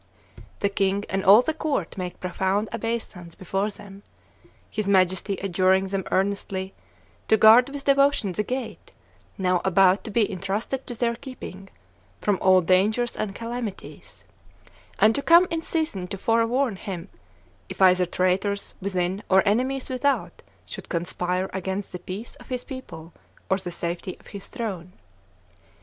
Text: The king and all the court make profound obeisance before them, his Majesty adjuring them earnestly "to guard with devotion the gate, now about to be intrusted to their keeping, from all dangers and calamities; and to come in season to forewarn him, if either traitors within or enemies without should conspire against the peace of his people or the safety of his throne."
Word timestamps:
The 0.61 0.69
king 0.69 1.05
and 1.09 1.23
all 1.23 1.43
the 1.43 1.53
court 1.53 1.95
make 1.95 2.19
profound 2.19 2.69
obeisance 2.73 3.35
before 3.35 3.69
them, 3.69 4.01
his 4.71 4.87
Majesty 4.87 5.37
adjuring 5.37 5.85
them 5.85 6.05
earnestly 6.09 6.73
"to 7.27 7.37
guard 7.37 7.69
with 7.69 7.83
devotion 7.83 8.31
the 8.31 8.41
gate, 8.41 8.93
now 9.37 9.61
about 9.63 10.03
to 10.05 10.09
be 10.09 10.27
intrusted 10.27 10.87
to 10.87 10.95
their 10.95 11.13
keeping, 11.15 11.69
from 12.19 12.39
all 12.41 12.61
dangers 12.61 13.15
and 13.15 13.35
calamities; 13.35 14.23
and 14.97 15.13
to 15.13 15.21
come 15.21 15.45
in 15.51 15.61
season 15.61 16.07
to 16.07 16.17
forewarn 16.17 16.77
him, 16.77 17.07
if 17.69 17.79
either 17.79 18.07
traitors 18.07 18.73
within 18.81 19.21
or 19.29 19.43
enemies 19.45 19.87
without 19.87 20.41
should 20.65 20.89
conspire 20.89 21.47
against 21.53 21.91
the 21.91 21.99
peace 21.99 22.33
of 22.37 22.49
his 22.49 22.63
people 22.63 23.13
or 23.51 23.57
the 23.59 23.69
safety 23.69 24.17
of 24.19 24.25
his 24.25 24.47
throne." 24.47 24.93